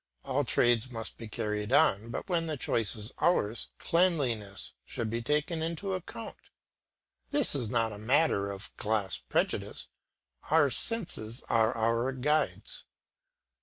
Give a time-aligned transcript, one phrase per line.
[0.25, 5.21] All trades must be carried on, but when the choice is ours, cleanliness should be
[5.21, 6.37] taken into account;
[7.29, 9.89] this is not a matter of class prejudice,
[10.49, 12.85] our senses are our guides.